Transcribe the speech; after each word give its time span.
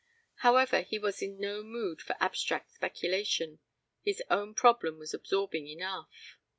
However, 0.37 0.81
he 0.81 0.97
was 0.97 1.21
in 1.21 1.39
no 1.39 1.61
mood 1.61 2.01
for 2.01 2.15
abstract 2.19 2.71
speculation. 2.71 3.59
His 4.01 4.23
own 4.31 4.55
problem 4.55 4.97
was 4.97 5.13
absorbing 5.13 5.67
enough. 5.67 6.39